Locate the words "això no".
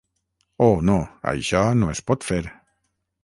1.33-1.91